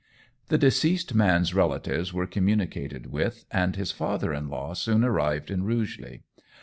The 0.47 0.57
deceased 0.57 1.13
man's 1.13 1.53
relatives 1.53 2.11
were 2.11 2.25
communicated 2.25 3.11
with, 3.11 3.45
and 3.51 3.75
his 3.75 3.91
father 3.91 4.33
in 4.33 4.49
law 4.49 4.73
soon 4.73 5.03
arrived 5.03 5.51
in 5.51 5.61
Rugeley. 5.61 6.23